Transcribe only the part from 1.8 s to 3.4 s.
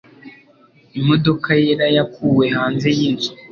yakuwe hanze yinzu.